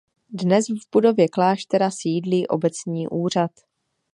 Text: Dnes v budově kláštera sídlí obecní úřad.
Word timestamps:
Dnes 0.29 0.67
v 0.69 0.81
budově 0.91 1.27
kláštera 1.27 1.91
sídlí 1.91 2.47
obecní 2.47 3.07
úřad. 3.07 3.51